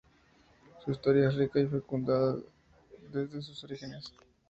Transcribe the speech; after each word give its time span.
Su 0.83 0.89
historia 0.89 1.27
es 1.29 1.35
rica 1.35 1.59
y 1.59 1.67
fecunda 1.67 2.35
desde 3.11 3.39
sus 3.43 3.63
orígenes. 3.65 4.11